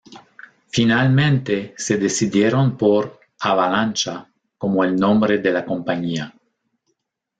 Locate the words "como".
4.57-4.83